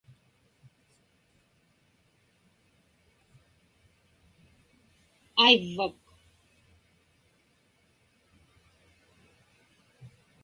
aivvak 5.45 5.99